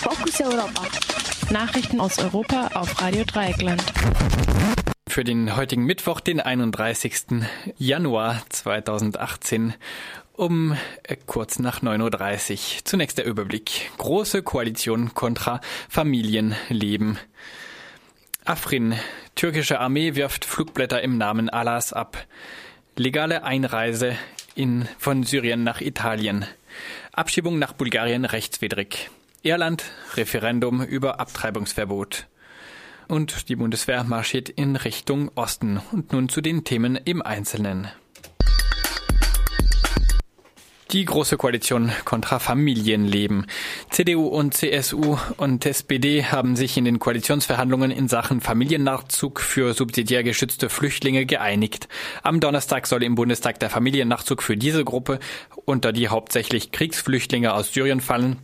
Fokus 0.00 0.40
Europa. 0.40 0.82
Nachrichten 1.50 2.00
aus 2.00 2.18
Europa 2.20 2.70
auf 2.74 3.02
Radio 3.02 3.24
Dreieckland. 3.24 3.82
Für 5.08 5.24
den 5.24 5.56
heutigen 5.56 5.84
Mittwoch, 5.84 6.20
den 6.20 6.40
31. 6.40 7.44
Januar 7.78 8.42
2018 8.48 9.74
um 10.34 10.76
äh, 11.02 11.16
kurz 11.26 11.58
nach 11.58 11.82
9.30 11.82 12.52
Uhr. 12.52 12.58
Zunächst 12.84 13.18
der 13.18 13.24
Überblick. 13.24 13.90
Große 13.98 14.44
Koalition 14.44 15.14
kontra 15.14 15.60
Familienleben. 15.88 17.18
Afrin. 18.44 18.94
Türkische 19.34 19.80
Armee 19.80 20.14
wirft 20.14 20.44
Flugblätter 20.44 21.02
im 21.02 21.18
Namen 21.18 21.50
Allahs 21.50 21.92
ab. 21.92 22.24
Legale 22.94 23.42
Einreise 23.42 24.16
in, 24.54 24.88
von 24.96 25.24
Syrien 25.24 25.64
nach 25.64 25.80
Italien. 25.80 26.44
Abschiebung 27.12 27.58
nach 27.58 27.72
Bulgarien 27.72 28.24
rechtswidrig. 28.24 29.10
Irland. 29.42 29.84
Referendum 30.16 30.82
über 30.82 31.20
Abtreibungsverbot. 31.20 32.26
Und 33.06 33.48
die 33.48 33.56
Bundeswehr 33.56 34.02
marschiert 34.04 34.48
in 34.48 34.76
Richtung 34.76 35.30
Osten. 35.36 35.80
Und 35.92 36.12
nun 36.12 36.28
zu 36.28 36.40
den 36.40 36.64
Themen 36.64 36.96
im 36.96 37.22
Einzelnen. 37.22 37.88
Die 40.90 41.04
Große 41.04 41.36
Koalition 41.36 41.92
kontra 42.06 42.38
Familienleben. 42.38 43.46
CDU 43.90 44.26
und 44.26 44.54
CSU 44.54 45.18
und 45.36 45.66
SPD 45.66 46.24
haben 46.24 46.56
sich 46.56 46.78
in 46.78 46.86
den 46.86 46.98
Koalitionsverhandlungen 46.98 47.90
in 47.90 48.08
Sachen 48.08 48.40
Familiennachzug 48.40 49.40
für 49.40 49.74
subsidiär 49.74 50.22
geschützte 50.22 50.70
Flüchtlinge 50.70 51.26
geeinigt. 51.26 51.88
Am 52.22 52.40
Donnerstag 52.40 52.86
soll 52.86 53.02
im 53.02 53.16
Bundestag 53.16 53.60
der 53.60 53.68
Familiennachzug 53.68 54.42
für 54.42 54.56
diese 54.56 54.82
Gruppe, 54.82 55.18
unter 55.66 55.92
die 55.92 56.08
hauptsächlich 56.08 56.72
Kriegsflüchtlinge 56.72 57.52
aus 57.52 57.74
Syrien 57.74 58.00
fallen, 58.00 58.38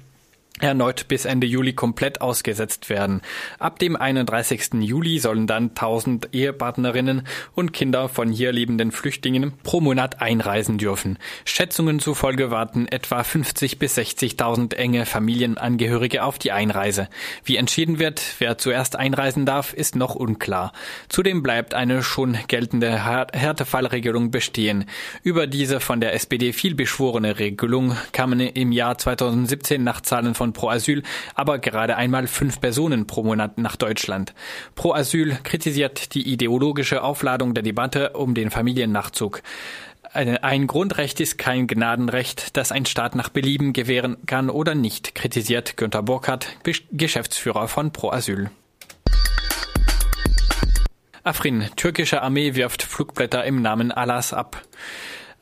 erneut 0.61 1.09
bis 1.09 1.25
Ende 1.25 1.49
Juli 1.49 1.73
komplett 1.73 2.21
ausgesetzt 2.21 2.89
werden. 2.89 3.23
Ab 3.59 3.81
dem 3.81 3.97
31. 3.97 4.75
Juli 4.81 5.19
sollen 5.19 5.49
dann 5.49 5.71
1000 5.71 6.29
Ehepartnerinnen 6.33 7.27
und 7.55 7.73
Kinder 7.73 8.09
von 8.09 8.31
hier 8.31 8.53
lebenden 8.53 8.93
Flüchtlingen 8.93 9.53
pro 9.65 9.81
Monat 9.81 10.23
einreisen 10.23 10.79
dürfen. 10.79 11.19
Schätzungen 11.45 11.99
zufolge 11.99 12.53
warten 12.53 12.87
etwa 12.87 13.25
50 13.25 13.81
bis 13.81 13.99
60.000 13.99 14.77
enge 14.77 15.07
Familienangehörige 15.07 16.23
auf 16.23 16.39
die 16.39 16.53
Einreise. 16.53 17.09
Wie 17.45 17.57
entschieden 17.57 17.99
wird, 17.99 18.23
wer 18.39 18.57
zuerst 18.57 18.95
einreisen 18.95 19.47
darf, 19.47 19.73
ist 19.73 19.97
noch 19.97 20.15
unklar. 20.15 20.73
Zudem 21.09 21.43
bleibt 21.43 21.75
eine 21.75 22.05
schon 22.05 22.39
geltende 22.47 23.05
Härtefallregelung 23.05 24.31
bestehen. 24.31 24.85
Über 25.25 25.49
diese 25.49 25.81
von 25.81 26.01
der 26.01 26.15
SPD 26.15 26.53
viel 26.53 26.77
beschworene 26.77 27.41
Regelung 27.41 27.97
kamen 28.13 28.39
im 28.39 28.71
Jahr 28.71 28.97
2017 28.97 29.83
nach 29.83 30.01
Zahlen 30.01 30.35
von 30.35 30.44
von 30.45 30.53
Pro 30.53 30.69
Asyl, 30.69 31.03
aber 31.35 31.59
gerade 31.59 31.97
einmal 31.97 32.27
fünf 32.27 32.61
Personen 32.61 33.07
pro 33.07 33.23
Monat 33.23 33.57
nach 33.57 33.77
Deutschland. 33.77 34.35
Pro 34.75 34.93
Asyl 34.93 35.39
kritisiert 35.43 36.15
die 36.15 36.31
ideologische 36.31 37.03
Aufladung 37.03 37.55
der 37.55 37.63
Debatte 37.63 38.11
um 38.11 38.35
den 38.35 38.51
Familiennachzug. 38.51 39.43
Ein 40.13 40.67
Grundrecht 40.67 41.19
ist 41.21 41.39
kein 41.39 41.67
Gnadenrecht, 41.67 42.59
das 42.59 42.73
ein 42.73 42.85
Staat 42.85 43.17
nach 43.17 43.31
Belieben 43.31 43.73
gewähren 43.73 44.19
kann 44.27 44.51
oder 44.51 44.75
nicht, 44.75 45.15
kritisiert 45.15 45.79
Günter 45.79 46.03
Burkhardt, 46.03 46.47
Geschäftsführer 46.93 47.67
von 47.67 47.91
Pro 47.91 48.11
Asyl. 48.11 48.51
Afrin, 51.25 51.65
türkische 51.75 52.21
Armee 52.21 52.55
wirft 52.55 52.83
Flugblätter 52.83 53.45
im 53.45 53.63
Namen 53.63 53.91
Allahs 53.91 54.35
ab. 54.35 54.63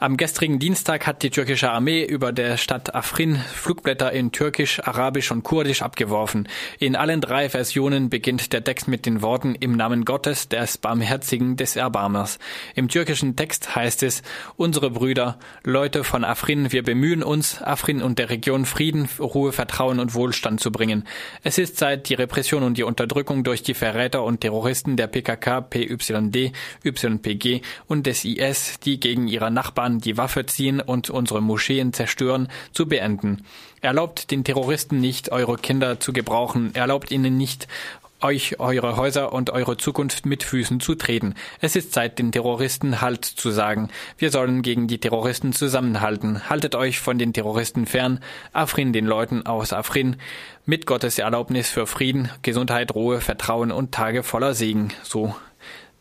Am 0.03 0.17
gestrigen 0.17 0.59
Dienstag 0.59 1.07
hat 1.07 1.23
die 1.23 1.31
türkische 1.31 1.71
Armee 1.71 2.03
über 2.03 2.33
der 2.33 2.57
Stadt 2.57 2.93
Afrin 2.93 3.37
Flugblätter 3.37 4.11
in 4.11 4.33
Türkisch, 4.33 4.81
Arabisch 4.83 5.31
und 5.31 5.45
Kurdisch 5.45 5.81
abgeworfen. 5.81 6.49
In 6.81 6.97
allen 6.97 7.21
drei 7.21 7.49
Versionen 7.49 8.11
beginnt 8.11 8.53
der 8.53 8.65
Text 8.65 8.89
mit 8.89 9.07
den 9.07 9.23
Worten 9.23 9.55
im 9.55 9.77
Namen 9.77 10.05
Gottes, 10.05 10.49
des 10.49 10.77
Barmherzigen, 10.77 11.57
des 11.57 11.77
Erbarmers. 11.77 12.41
Im 12.75 12.89
türkischen 12.89 13.37
Text 13.37 13.77
heißt 13.77 14.03
es, 14.03 14.25
unsere 14.57 14.91
Brüder, 14.91 15.39
Leute 15.63 16.03
von 16.03 16.25
Afrin, 16.25 16.73
wir 16.73 16.83
bemühen 16.83 17.23
uns, 17.23 17.63
Afrin 17.63 18.03
und 18.03 18.19
der 18.19 18.29
Region 18.29 18.65
Frieden, 18.65 19.09
Ruhe, 19.21 19.53
Vertrauen 19.53 20.01
und 20.01 20.15
Wohlstand 20.15 20.59
zu 20.59 20.73
bringen. 20.73 21.05
Es 21.45 21.59
ist 21.59 21.79
seit 21.79 22.09
die 22.09 22.15
Repression 22.15 22.65
und 22.65 22.77
die 22.77 22.83
Unterdrückung 22.83 23.45
durch 23.45 23.63
die 23.63 23.75
Verräter 23.75 24.25
und 24.25 24.41
Terroristen 24.41 24.97
der 24.97 25.07
PKK, 25.07 25.61
PYD, 25.61 26.51
YPG 26.83 27.61
und 27.87 28.09
des 28.09 28.25
IS, 28.25 28.81
die 28.81 28.99
gegen 28.99 29.29
ihre 29.29 29.53
Nachbarn 29.53 29.92
an, 29.93 30.01
die 30.01 30.17
Waffe 30.17 30.47
ziehen 30.47 30.81
und 30.81 31.11
unsere 31.11 31.43
Moscheen 31.43 31.93
zerstören, 31.93 32.49
zu 32.73 32.87
beenden. 32.87 33.45
Erlaubt 33.81 34.31
den 34.31 34.45
Terroristen 34.45 35.01
nicht, 35.01 35.33
eure 35.33 35.57
Kinder 35.57 36.01
zu 36.01 36.13
gebrauchen. 36.13 36.75
Erlaubt 36.75 37.11
ihnen 37.11 37.37
nicht, 37.37 37.67
euch 38.21 38.61
eure 38.61 38.97
Häuser 38.97 39.33
und 39.33 39.51
eure 39.51 39.77
Zukunft 39.77 40.27
mit 40.27 40.45
Füßen 40.45 40.79
zu 40.79 40.95
treten. 40.95 41.35
Es 41.61 41.75
ist 41.75 41.93
Zeit, 41.93 42.21
den 42.21 42.31
Terroristen 42.31 43.01
Halt 43.01 43.25
zu 43.25 43.51
sagen. 43.51 43.89
Wir 44.17 44.31
sollen 44.31 44.63
gegen 44.63 44.87
die 44.87 44.99
Terroristen 44.99 45.53
zusammenhalten. 45.53 46.49
Haltet 46.49 46.77
euch 46.77 47.01
von 47.01 47.19
den 47.19 47.33
Terroristen 47.33 47.87
fern. 47.87 48.21
Afrin 48.53 48.93
den 48.93 49.07
Leuten 49.07 49.45
aus 49.45 49.73
Afrin. 49.73 50.17
Mit 50.65 50.87
Gottes 50.87 51.19
Erlaubnis 51.19 51.69
für 51.71 51.89
Frieden, 51.89 52.31
Gesundheit, 52.43 52.95
Ruhe, 52.95 53.21
Vertrauen 53.21 53.73
und 53.73 53.91
Tage 53.91 54.23
voller 54.23 54.55
Segen. 54.55 54.93
So 55.03 55.35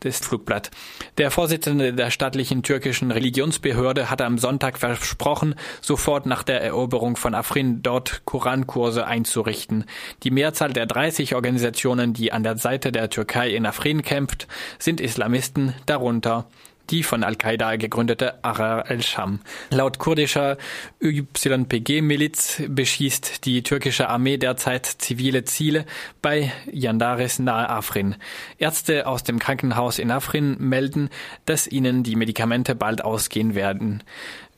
das 0.04 0.18
Flugblatt. 0.18 0.70
Der 1.18 1.30
Vorsitzende 1.30 1.92
der 1.92 2.10
staatlichen 2.10 2.62
türkischen 2.62 3.10
Religionsbehörde 3.10 4.10
hatte 4.10 4.24
am 4.24 4.38
Sonntag 4.38 4.78
versprochen, 4.78 5.54
sofort 5.80 6.26
nach 6.26 6.42
der 6.42 6.62
Eroberung 6.62 7.16
von 7.16 7.34
Afrin 7.34 7.82
dort 7.82 8.22
Korankurse 8.24 9.06
einzurichten. 9.06 9.84
Die 10.22 10.30
Mehrzahl 10.30 10.72
der 10.72 10.86
30 10.86 11.34
Organisationen, 11.34 12.12
die 12.12 12.32
an 12.32 12.42
der 12.42 12.56
Seite 12.56 12.92
der 12.92 13.10
Türkei 13.10 13.50
in 13.50 13.66
Afrin 13.66 14.02
kämpft, 14.02 14.48
sind 14.78 15.00
Islamisten, 15.00 15.74
darunter 15.86 16.46
die 16.92 17.02
von 17.02 17.24
Al-Qaida 17.24 17.76
gegründete 17.76 18.44
Arar 18.44 18.90
el-Sham. 18.90 19.40
Laut 19.70 19.98
kurdischer 19.98 20.58
YPG-Miliz 21.00 22.62
beschießt 22.68 23.44
die 23.46 23.62
türkische 23.62 24.08
Armee 24.08 24.36
derzeit 24.36 24.86
zivile 24.86 25.44
Ziele 25.44 25.86
bei 26.20 26.52
Yandaris 26.70 27.38
nahe 27.38 27.68
Afrin. 27.68 28.16
Ärzte 28.58 29.06
aus 29.06 29.24
dem 29.24 29.38
Krankenhaus 29.38 29.98
in 29.98 30.10
Afrin 30.10 30.56
melden, 30.58 31.08
dass 31.46 31.66
ihnen 31.66 32.02
die 32.02 32.14
Medikamente 32.14 32.74
bald 32.74 33.02
ausgehen 33.02 33.54
werden. 33.54 34.04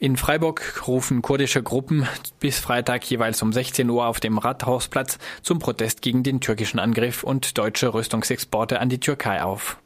In 0.01 0.17
Freiburg 0.17 0.87
rufen 0.89 1.23
kurdische 1.23 1.63
Gruppen 1.63 2.07
bis 2.41 2.59
Freitag 2.59 3.09
jeweils 3.09 3.41
um 3.43 3.53
16 3.53 3.89
Uhr 3.89 4.07
auf 4.07 4.19
dem 4.19 4.39
Rathausplatz 4.39 5.19
zum 5.43 5.61
Protest 5.61 6.03
gegen 6.03 6.25
den 6.25 6.41
türkischen 6.41 6.81
Angriff 6.81 7.23
und 7.23 7.57
deutsche 7.57 7.95
Rüstungsexporte 7.95 8.81
an 8.81 8.89
die 8.89 9.01
Türkei 9.01 9.43
auf. 9.43 9.79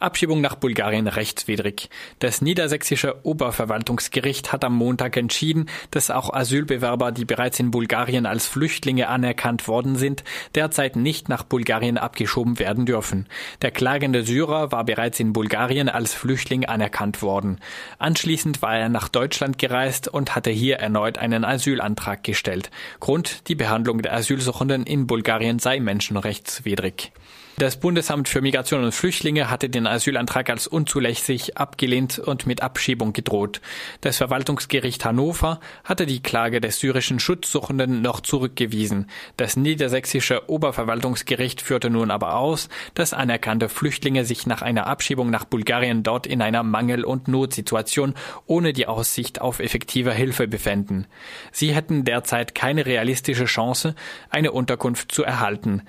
Abschiebung 0.00 0.40
nach 0.40 0.54
Bulgarien 0.54 1.06
rechtswidrig. 1.06 1.90
Das 2.20 2.40
niedersächsische 2.40 3.16
Oberverwaltungsgericht 3.22 4.50
hat 4.50 4.64
am 4.64 4.74
Montag 4.74 5.18
entschieden, 5.18 5.68
dass 5.90 6.10
auch 6.10 6.32
Asylbewerber, 6.32 7.12
die 7.12 7.26
bereits 7.26 7.60
in 7.60 7.70
Bulgarien 7.70 8.24
als 8.24 8.46
Flüchtlinge 8.46 9.08
anerkannt 9.08 9.68
worden 9.68 9.96
sind, 9.96 10.24
derzeit 10.54 10.96
nicht 10.96 11.28
nach 11.28 11.42
Bulgarien 11.42 11.98
abgeschoben 11.98 12.58
werden 12.58 12.86
dürfen. 12.86 13.26
Der 13.60 13.70
klagende 13.70 14.22
Syrer 14.22 14.72
war 14.72 14.84
bereits 14.84 15.20
in 15.20 15.34
Bulgarien 15.34 15.90
als 15.90 16.14
Flüchtling 16.14 16.64
anerkannt 16.64 17.20
worden. 17.20 17.60
Anschließend 17.98 18.62
war 18.62 18.78
er 18.78 18.88
nach 18.88 19.08
Deutschland 19.08 19.58
gereist 19.58 20.08
und 20.08 20.34
hatte 20.34 20.50
hier 20.50 20.76
erneut 20.76 21.18
einen 21.18 21.44
Asylantrag 21.44 22.24
gestellt. 22.24 22.70
Grund, 23.00 23.48
die 23.48 23.54
Behandlung 23.54 24.00
der 24.00 24.14
Asylsuchenden 24.14 24.84
in 24.84 25.06
Bulgarien 25.06 25.58
sei 25.58 25.78
menschenrechtswidrig. 25.78 27.12
Das 27.60 27.76
Bundesamt 27.76 28.30
für 28.30 28.40
Migration 28.40 28.84
und 28.84 28.92
Flüchtlinge 28.92 29.50
hatte 29.50 29.68
den 29.68 29.86
Asylantrag 29.86 30.48
als 30.48 30.66
unzulässig 30.66 31.58
abgelehnt 31.58 32.18
und 32.18 32.46
mit 32.46 32.62
Abschiebung 32.62 33.12
gedroht. 33.12 33.60
Das 34.00 34.16
Verwaltungsgericht 34.16 35.04
Hannover 35.04 35.60
hatte 35.84 36.06
die 36.06 36.22
Klage 36.22 36.62
des 36.62 36.78
syrischen 36.78 37.20
Schutzsuchenden 37.20 38.00
noch 38.00 38.20
zurückgewiesen. 38.20 39.10
Das 39.36 39.58
niedersächsische 39.58 40.48
Oberverwaltungsgericht 40.48 41.60
führte 41.60 41.90
nun 41.90 42.10
aber 42.10 42.36
aus, 42.36 42.70
dass 42.94 43.12
anerkannte 43.12 43.68
Flüchtlinge 43.68 44.24
sich 44.24 44.46
nach 44.46 44.62
einer 44.62 44.86
Abschiebung 44.86 45.28
nach 45.28 45.44
Bulgarien 45.44 46.02
dort 46.02 46.26
in 46.26 46.40
einer 46.40 46.62
Mangel- 46.62 47.04
und 47.04 47.28
Notsituation 47.28 48.14
ohne 48.46 48.72
die 48.72 48.86
Aussicht 48.86 49.42
auf 49.42 49.60
effektive 49.60 50.14
Hilfe 50.14 50.48
befänden. 50.48 51.06
Sie 51.52 51.74
hätten 51.74 52.04
derzeit 52.04 52.54
keine 52.54 52.86
realistische 52.86 53.44
Chance, 53.44 53.94
eine 54.30 54.52
Unterkunft 54.52 55.12
zu 55.12 55.24
erhalten. 55.24 55.82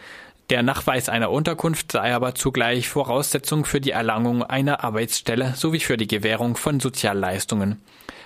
Der 0.51 0.63
Nachweis 0.63 1.07
einer 1.07 1.31
Unterkunft 1.31 1.93
sei 1.93 2.13
aber 2.13 2.35
zugleich 2.35 2.89
Voraussetzung 2.89 3.63
für 3.63 3.79
die 3.79 3.91
Erlangung 3.91 4.43
einer 4.43 4.83
Arbeitsstelle 4.83 5.53
sowie 5.55 5.79
für 5.79 5.95
die 5.95 6.07
Gewährung 6.07 6.57
von 6.57 6.81
Sozialleistungen. 6.81 7.81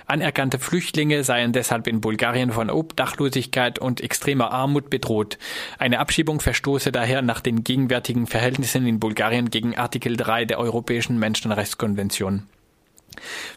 Anerkannte 0.07 0.57
Flüchtlinge 0.57 1.23
seien 1.23 1.53
deshalb 1.53 1.85
in 1.85 2.01
Bulgarien 2.01 2.51
von 2.51 2.71
Obdachlosigkeit 2.71 3.77
und 3.77 4.01
extremer 4.01 4.49
Armut 4.49 4.89
bedroht. 4.89 5.37
Eine 5.77 5.99
Abschiebung 5.99 6.39
verstoße 6.39 6.91
daher 6.91 7.21
nach 7.21 7.41
den 7.41 7.63
gegenwärtigen 7.63 8.25
Verhältnissen 8.25 8.87
in 8.87 8.99
Bulgarien 8.99 9.51
gegen 9.51 9.77
Artikel 9.77 10.17
3 10.17 10.45
der 10.45 10.57
Europäischen 10.57 11.19
Menschenrechtskonvention. 11.19 12.47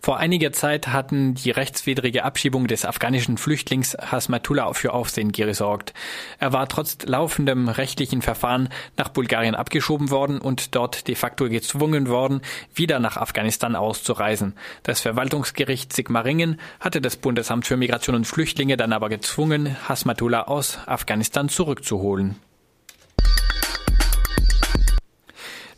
Vor 0.01 0.19
einiger 0.19 0.53
Zeit 0.53 0.89
hatten 0.89 1.35
die 1.35 1.51
rechtswidrige 1.51 2.25
Abschiebung 2.25 2.67
des 2.67 2.85
afghanischen 2.85 3.39
Flüchtlings 3.39 3.95
Hasmatullah 3.95 4.73
für 4.73 4.93
Aufsehen 4.93 5.33
gesorgt. 5.33 5.95
Er 6.39 6.53
war 6.53 6.69
trotz 6.69 6.99
laufendem 7.05 7.69
rechtlichen 7.69 8.23
Verfahren 8.23 8.69
nach 8.97 9.09
Bulgarien 9.09 9.55
abgeschoben 9.55 10.11
worden 10.11 10.41
und 10.41 10.75
dort 10.75 11.09
de 11.09 11.15
facto 11.15 11.49
gezwungen 11.49 12.09
worden, 12.09 12.43
wieder 12.75 13.01
nach 13.01 13.17
Afghanistan 13.17 13.77
auszureisen. 13.77 14.55
Das 14.83 15.01
Verwaltungsgericht 15.01 15.93
Sigmaringen 15.93 16.61
hatte 16.81 17.01
das 17.01 17.17
Bundesamt 17.17 17.67
für 17.67 17.77
Migration 17.77 18.17
und 18.17 18.27
Flüchtlinge 18.27 18.77
dann 18.77 18.93
aber 18.93 19.09
gezwungen, 19.09 19.77
Hasmatullah 19.89 20.43
aus 20.43 20.79
Afghanistan 20.87 21.49
zurückzuholen. 21.49 22.37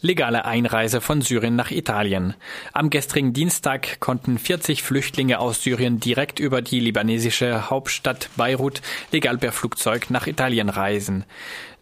Legale 0.02 0.44
Einreise 0.44 1.00
von 1.00 1.20
Syrien 1.20 1.56
nach 1.56 1.70
Italien. 1.70 2.35
Am 2.73 2.91
gestrigen 2.91 3.32
Dienstag 3.32 4.00
konnten 4.00 4.38
40 4.38 4.82
Flüchtlinge 4.82 5.38
aus 5.38 5.62
Syrien 5.62 6.00
direkt 6.00 6.41
über 6.41 6.62
die 6.62 6.81
libanesische 6.81 7.70
Hauptstadt 7.70 8.31
Beirut 8.37 8.81
legal 9.12 9.38
per 9.38 9.52
Flugzeug 9.52 10.11
nach 10.11 10.26
Italien 10.26 10.69
reisen. 10.69 11.25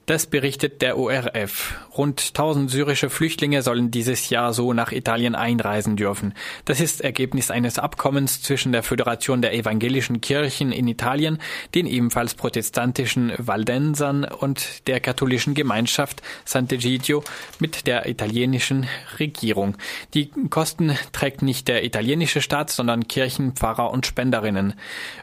Das 0.08 0.26
berichtet 0.26 0.80
der 0.80 0.96
ORF. 0.96 1.74
Rund 1.94 2.28
1000 2.28 2.70
syrische 2.70 3.10
Flüchtlinge 3.10 3.60
sollen 3.60 3.90
dieses 3.90 4.30
Jahr 4.30 4.54
so 4.54 4.72
nach 4.72 4.90
Italien 4.90 5.34
einreisen 5.34 5.96
dürfen. 5.96 6.32
Das 6.64 6.80
ist 6.80 7.02
Ergebnis 7.02 7.50
eines 7.50 7.78
Abkommens 7.78 8.40
zwischen 8.40 8.72
der 8.72 8.82
Föderation 8.82 9.42
der 9.42 9.52
evangelischen 9.52 10.22
Kirchen 10.22 10.72
in 10.72 10.88
Italien, 10.88 11.36
den 11.74 11.86
ebenfalls 11.86 12.34
protestantischen 12.34 13.34
Valdensern 13.36 14.24
und 14.24 14.88
der 14.88 15.00
katholischen 15.00 15.52
Gemeinschaft 15.52 16.22
Sant'Egidio 16.46 17.22
mit 17.58 17.86
der 17.86 18.08
italienischen 18.08 18.86
Regierung. 19.18 19.76
Die 20.14 20.30
Kosten 20.48 20.96
trägt 21.12 21.42
nicht 21.42 21.68
der 21.68 21.84
italienische 21.84 22.40
Staat, 22.40 22.70
sondern 22.70 23.08
Kirchen, 23.08 23.52
Pfarrer 23.52 23.90
und 23.90 24.06
Spenderinnen. 24.06 24.72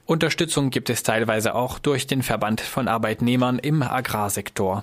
Unterstützung 0.06 0.70
gibt 0.70 0.92
es 0.92 1.02
teilweise 1.02 1.56
auch 1.56 1.80
durch 1.80 2.06
den 2.06 2.22
Verband 2.22 2.62
von 2.62 2.88
Arbeitnehmern 2.88 3.58
im 3.58 3.82
Agrarsektor. 3.82 4.75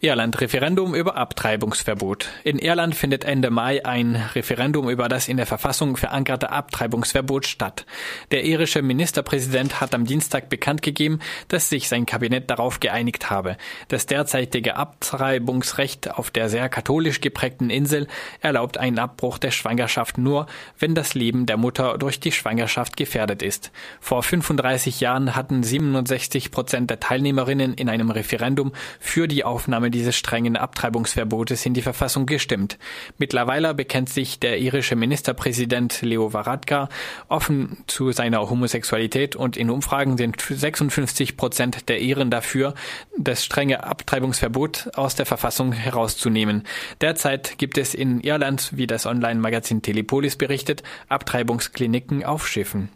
Irland 0.00 0.40
Referendum 0.40 0.94
über 0.94 1.16
Abtreibungsverbot. 1.16 2.28
In 2.44 2.60
Irland 2.60 2.94
findet 2.94 3.24
Ende 3.24 3.50
Mai 3.50 3.84
ein 3.84 4.14
Referendum 4.36 4.88
über 4.88 5.08
das 5.08 5.26
in 5.26 5.38
der 5.38 5.46
Verfassung 5.46 5.96
verankerte 5.96 6.52
Abtreibungsverbot 6.52 7.48
statt. 7.48 7.84
Der 8.30 8.44
irische 8.44 8.80
Ministerpräsident 8.80 9.80
hat 9.80 9.96
am 9.96 10.04
Dienstag 10.04 10.50
bekannt 10.50 10.82
gegeben, 10.82 11.18
dass 11.48 11.68
sich 11.68 11.88
sein 11.88 12.06
Kabinett 12.06 12.48
darauf 12.48 12.78
geeinigt 12.78 13.28
habe. 13.28 13.56
Das 13.88 14.06
derzeitige 14.06 14.76
Abtreibungsrecht 14.76 16.16
auf 16.16 16.30
der 16.30 16.48
sehr 16.48 16.68
katholisch 16.68 17.20
geprägten 17.20 17.68
Insel 17.68 18.06
erlaubt 18.40 18.78
einen 18.78 19.00
Abbruch 19.00 19.38
der 19.38 19.50
Schwangerschaft 19.50 20.16
nur, 20.16 20.46
wenn 20.78 20.94
das 20.94 21.14
Leben 21.14 21.46
der 21.46 21.56
Mutter 21.56 21.98
durch 21.98 22.20
die 22.20 22.30
Schwangerschaft 22.30 22.96
gefährdet 22.96 23.42
ist. 23.42 23.72
Vor 23.98 24.22
35 24.22 25.00
Jahren 25.00 25.34
hatten 25.34 25.64
67 25.64 26.52
Prozent 26.52 26.88
der 26.88 27.00
Teilnehmerinnen 27.00 27.74
in 27.74 27.88
einem 27.88 28.12
Referendum 28.12 28.70
für 29.00 29.26
die 29.26 29.42
Aufnahme 29.42 29.87
Aufnahme 29.88 29.90
dieses 29.90 30.16
strengen 30.16 30.56
Abtreibungsverbotes 30.56 31.64
in 31.66 31.74
die 31.74 31.82
Verfassung 31.82 32.26
gestimmt. 32.26 32.78
Mittlerweile 33.16 33.74
bekennt 33.74 34.08
sich 34.08 34.38
der 34.38 34.58
irische 34.58 34.96
Ministerpräsident 34.96 36.02
Leo 36.02 36.32
Varadkar 36.32 36.88
offen 37.28 37.78
zu 37.86 38.12
seiner 38.12 38.50
Homosexualität 38.50 39.34
und 39.34 39.56
in 39.56 39.70
Umfragen 39.70 40.18
sind 40.18 40.40
56 40.40 41.36
Prozent 41.36 41.88
der 41.88 42.00
Iren 42.00 42.30
dafür, 42.30 42.74
das 43.16 43.44
strenge 43.44 43.84
Abtreibungsverbot 43.84 44.90
aus 44.94 45.14
der 45.14 45.26
Verfassung 45.26 45.72
herauszunehmen. 45.72 46.64
Derzeit 47.00 47.56
gibt 47.58 47.78
es 47.78 47.94
in 47.94 48.20
Irland, 48.20 48.70
wie 48.74 48.86
das 48.86 49.06
Online-Magazin 49.06 49.80
Telepolis 49.82 50.36
berichtet, 50.36 50.82
Abtreibungskliniken 51.08 52.24
auf 52.24 52.46
Schiffen. 52.46 52.90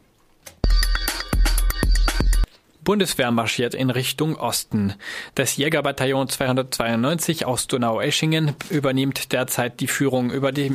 Bundeswehr 2.84 3.30
marschiert 3.30 3.74
in 3.74 3.90
Richtung 3.90 4.34
Osten. 4.34 4.94
Das 5.36 5.56
Jägerbataillon 5.56 6.28
292 6.28 7.46
aus 7.46 7.68
Donau-Eschingen 7.68 8.56
übernimmt 8.70 9.32
derzeit 9.32 9.78
die 9.78 9.86
Führung 9.86 10.32
über 10.32 10.50
die 10.50 10.68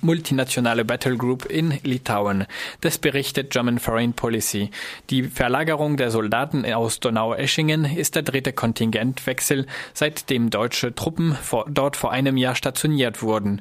multinationale 0.00 0.86
Battle 0.86 1.18
Group 1.18 1.44
in 1.44 1.78
Litauen. 1.82 2.46
Das 2.80 2.96
berichtet 2.96 3.50
German 3.50 3.78
Foreign 3.78 4.14
Policy. 4.14 4.70
Die 5.10 5.24
Verlagerung 5.24 5.98
der 5.98 6.10
Soldaten 6.10 6.64
aus 6.72 7.00
Donau-Eschingen 7.00 7.84
ist 7.84 8.14
der 8.14 8.22
dritte 8.22 8.54
Kontingentwechsel, 8.54 9.66
seitdem 9.92 10.48
deutsche 10.48 10.94
Truppen 10.94 11.34
vor, 11.34 11.66
dort 11.68 11.96
vor 11.98 12.12
einem 12.12 12.38
Jahr 12.38 12.54
stationiert 12.54 13.22
wurden. 13.22 13.60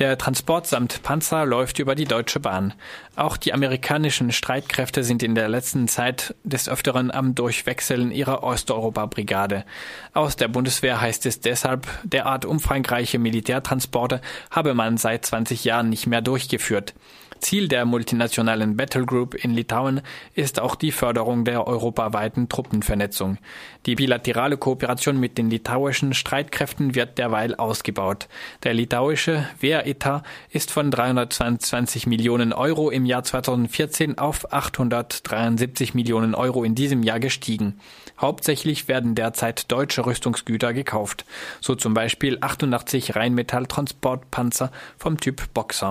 Der 0.00 0.18
Transport 0.18 0.66
samt 0.66 1.04
Panzer 1.04 1.46
läuft 1.46 1.78
über 1.78 1.94
die 1.94 2.06
Deutsche 2.06 2.40
Bahn. 2.40 2.74
Auch 3.14 3.36
die 3.36 3.52
amerikanischen 3.52 4.32
Streitkräfte 4.32 5.04
sind 5.04 5.22
in 5.22 5.34
der 5.34 5.48
letzten 5.48 5.86
Zeit 5.86 6.34
des 6.44 6.68
Öfteren 6.68 7.10
am 7.10 7.27
Durchwechseln 7.34 8.10
ihrer 8.10 8.42
Osteuropa-Brigade. 8.42 9.64
Aus 10.12 10.36
der 10.36 10.48
Bundeswehr 10.48 11.00
heißt 11.00 11.26
es 11.26 11.40
deshalb, 11.40 11.86
derart 12.04 12.44
umfangreiche 12.44 13.18
Militärtransporte 13.18 14.20
habe 14.50 14.74
man 14.74 14.96
seit 14.96 15.24
20 15.24 15.64
Jahren 15.64 15.90
nicht 15.90 16.06
mehr 16.06 16.20
durchgeführt. 16.20 16.94
Ziel 17.40 17.68
der 17.68 17.84
multinationalen 17.84 18.76
Battle 18.76 19.04
Group 19.04 19.34
in 19.34 19.52
Litauen 19.52 20.00
ist 20.34 20.60
auch 20.60 20.74
die 20.74 20.92
Förderung 20.92 21.44
der 21.44 21.66
europaweiten 21.66 22.48
Truppenvernetzung. 22.48 23.38
Die 23.86 23.94
bilaterale 23.94 24.56
Kooperation 24.56 25.18
mit 25.18 25.38
den 25.38 25.50
litauischen 25.50 26.14
Streitkräften 26.14 26.94
wird 26.94 27.18
derweil 27.18 27.54
ausgebaut. 27.54 28.28
Der 28.64 28.74
litauische 28.74 29.48
Wehretat 29.60 30.24
ist 30.50 30.70
von 30.70 30.90
322 30.90 32.06
Millionen 32.06 32.52
Euro 32.52 32.90
im 32.90 33.06
Jahr 33.06 33.22
2014 33.22 34.18
auf 34.18 34.52
873 34.52 35.94
Millionen 35.94 36.34
Euro 36.34 36.64
in 36.64 36.74
diesem 36.74 37.02
Jahr 37.02 37.20
gestiegen. 37.20 37.80
Hauptsächlich 38.20 38.88
werden 38.88 39.14
derzeit 39.14 39.70
deutsche 39.70 40.04
Rüstungsgüter 40.04 40.72
gekauft, 40.72 41.24
so 41.60 41.74
zum 41.74 41.94
Beispiel 41.94 42.38
88 42.40 43.14
Rheinmetall-Transportpanzer 43.14 44.72
vom 44.98 45.18
Typ 45.20 45.54
Boxer. 45.54 45.86